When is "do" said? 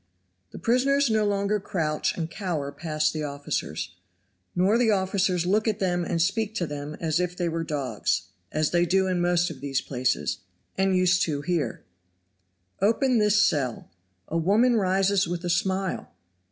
8.87-9.05